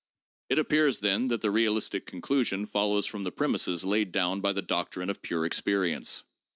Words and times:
It 0.49 0.57
appears, 0.57 1.01
then, 1.01 1.27
that 1.27 1.41
the 1.41 1.51
realistic 1.51 2.07
conclusion 2.07 2.65
follows 2.65 3.05
from 3.05 3.23
the 3.23 3.31
premises 3.31 3.83
laid 3.85 4.11
down 4.11 4.41
by 4.41 4.51
the 4.51 4.63
doctrine 4.63 5.11
of 5.11 5.21
pure 5.21 5.45
experience. 5.45 6.23